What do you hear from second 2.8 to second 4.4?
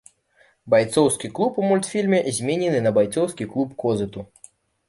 на байцоўскі клуб козыту.